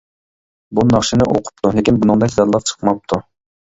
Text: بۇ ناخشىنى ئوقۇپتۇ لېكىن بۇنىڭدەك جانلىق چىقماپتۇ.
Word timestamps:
بۇ 0.79 0.85
ناخشىنى 0.93 1.29
ئوقۇپتۇ 1.29 1.75
لېكىن 1.79 2.03
بۇنىڭدەك 2.03 2.37
جانلىق 2.41 2.71
چىقماپتۇ. 2.75 3.27